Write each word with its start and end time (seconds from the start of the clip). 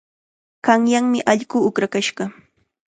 Qanyanmi 0.65 1.19
allqu 1.31 1.57
uqrakashqa. 1.67 2.23